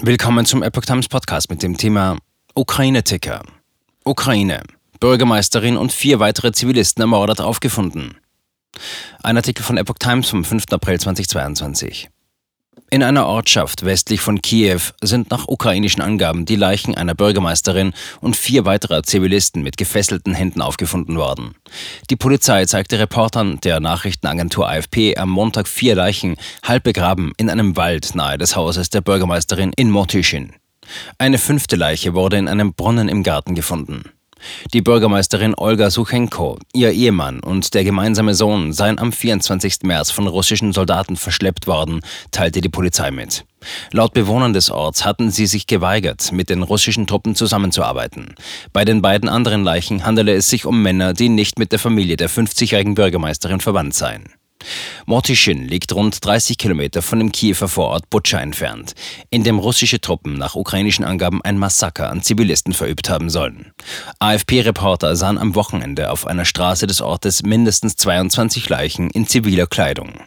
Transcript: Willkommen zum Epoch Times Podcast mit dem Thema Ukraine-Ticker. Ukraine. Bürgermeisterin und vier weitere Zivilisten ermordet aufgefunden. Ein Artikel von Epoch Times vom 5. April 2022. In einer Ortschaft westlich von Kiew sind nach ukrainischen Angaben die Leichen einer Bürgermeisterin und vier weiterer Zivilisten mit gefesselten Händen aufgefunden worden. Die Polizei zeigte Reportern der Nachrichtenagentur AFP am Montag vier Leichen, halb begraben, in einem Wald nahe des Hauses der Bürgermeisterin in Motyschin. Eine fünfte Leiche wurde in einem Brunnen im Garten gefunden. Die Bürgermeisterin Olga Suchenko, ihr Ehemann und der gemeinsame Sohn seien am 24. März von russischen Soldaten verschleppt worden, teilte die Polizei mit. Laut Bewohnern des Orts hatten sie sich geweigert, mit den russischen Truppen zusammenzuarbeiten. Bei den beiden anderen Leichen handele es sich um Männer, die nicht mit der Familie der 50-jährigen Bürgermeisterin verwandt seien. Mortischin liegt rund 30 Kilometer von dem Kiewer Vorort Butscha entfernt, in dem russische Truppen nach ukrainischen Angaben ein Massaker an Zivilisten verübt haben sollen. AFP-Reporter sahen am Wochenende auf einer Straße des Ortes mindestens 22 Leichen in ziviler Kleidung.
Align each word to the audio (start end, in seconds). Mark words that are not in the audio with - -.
Willkommen 0.00 0.46
zum 0.46 0.62
Epoch 0.62 0.84
Times 0.84 1.08
Podcast 1.08 1.50
mit 1.50 1.60
dem 1.60 1.76
Thema 1.76 2.18
Ukraine-Ticker. 2.54 3.42
Ukraine. 4.04 4.62
Bürgermeisterin 5.00 5.76
und 5.76 5.90
vier 5.90 6.20
weitere 6.20 6.52
Zivilisten 6.52 7.00
ermordet 7.00 7.40
aufgefunden. 7.40 8.16
Ein 9.24 9.36
Artikel 9.36 9.64
von 9.64 9.76
Epoch 9.76 9.98
Times 9.98 10.28
vom 10.28 10.44
5. 10.44 10.66
April 10.70 11.00
2022. 11.00 12.10
In 12.90 13.02
einer 13.02 13.26
Ortschaft 13.26 13.84
westlich 13.84 14.22
von 14.22 14.40
Kiew 14.40 14.80
sind 15.02 15.30
nach 15.30 15.46
ukrainischen 15.46 16.00
Angaben 16.00 16.46
die 16.46 16.56
Leichen 16.56 16.94
einer 16.94 17.14
Bürgermeisterin 17.14 17.92
und 18.22 18.34
vier 18.34 18.64
weiterer 18.64 19.02
Zivilisten 19.02 19.62
mit 19.62 19.76
gefesselten 19.76 20.32
Händen 20.32 20.62
aufgefunden 20.62 21.16
worden. 21.16 21.54
Die 22.08 22.16
Polizei 22.16 22.64
zeigte 22.64 22.98
Reportern 22.98 23.60
der 23.60 23.80
Nachrichtenagentur 23.80 24.66
AFP 24.66 25.16
am 25.18 25.28
Montag 25.28 25.68
vier 25.68 25.94
Leichen, 25.96 26.36
halb 26.62 26.84
begraben, 26.84 27.32
in 27.36 27.50
einem 27.50 27.76
Wald 27.76 28.14
nahe 28.14 28.38
des 28.38 28.56
Hauses 28.56 28.88
der 28.88 29.02
Bürgermeisterin 29.02 29.72
in 29.76 29.90
Motyschin. 29.90 30.54
Eine 31.18 31.36
fünfte 31.36 31.76
Leiche 31.76 32.14
wurde 32.14 32.38
in 32.38 32.48
einem 32.48 32.72
Brunnen 32.72 33.10
im 33.10 33.22
Garten 33.22 33.54
gefunden. 33.54 34.04
Die 34.72 34.82
Bürgermeisterin 34.82 35.54
Olga 35.56 35.90
Suchenko, 35.90 36.58
ihr 36.72 36.92
Ehemann 36.92 37.40
und 37.40 37.74
der 37.74 37.84
gemeinsame 37.84 38.34
Sohn 38.34 38.72
seien 38.72 38.98
am 38.98 39.12
24. 39.12 39.82
März 39.82 40.10
von 40.10 40.26
russischen 40.26 40.72
Soldaten 40.72 41.16
verschleppt 41.16 41.66
worden, 41.66 42.00
teilte 42.30 42.60
die 42.60 42.68
Polizei 42.68 43.10
mit. 43.10 43.44
Laut 43.92 44.14
Bewohnern 44.14 44.52
des 44.52 44.70
Orts 44.70 45.04
hatten 45.04 45.30
sie 45.30 45.46
sich 45.46 45.66
geweigert, 45.66 46.32
mit 46.32 46.48
den 46.48 46.62
russischen 46.62 47.06
Truppen 47.06 47.34
zusammenzuarbeiten. 47.34 48.34
Bei 48.72 48.84
den 48.84 49.02
beiden 49.02 49.28
anderen 49.28 49.64
Leichen 49.64 50.04
handele 50.04 50.34
es 50.34 50.48
sich 50.48 50.64
um 50.64 50.82
Männer, 50.82 51.12
die 51.12 51.28
nicht 51.28 51.58
mit 51.58 51.72
der 51.72 51.78
Familie 51.78 52.16
der 52.16 52.30
50-jährigen 52.30 52.94
Bürgermeisterin 52.94 53.60
verwandt 53.60 53.94
seien. 53.94 54.37
Mortischin 55.06 55.66
liegt 55.66 55.94
rund 55.94 56.24
30 56.24 56.58
Kilometer 56.58 57.02
von 57.02 57.18
dem 57.18 57.32
Kiewer 57.32 57.68
Vorort 57.68 58.10
Butscha 58.10 58.40
entfernt, 58.40 58.94
in 59.30 59.44
dem 59.44 59.58
russische 59.58 60.00
Truppen 60.00 60.34
nach 60.34 60.54
ukrainischen 60.54 61.04
Angaben 61.04 61.42
ein 61.42 61.58
Massaker 61.58 62.10
an 62.10 62.22
Zivilisten 62.22 62.74
verübt 62.74 63.08
haben 63.08 63.30
sollen. 63.30 63.72
AFP-Reporter 64.18 65.16
sahen 65.16 65.38
am 65.38 65.54
Wochenende 65.54 66.10
auf 66.10 66.26
einer 66.26 66.44
Straße 66.44 66.86
des 66.86 67.00
Ortes 67.00 67.42
mindestens 67.42 67.96
22 67.96 68.68
Leichen 68.68 69.10
in 69.10 69.26
ziviler 69.26 69.66
Kleidung. 69.66 70.20